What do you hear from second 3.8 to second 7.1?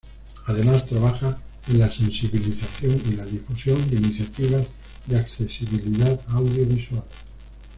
de iniciativas de accesibilidad audiovisual.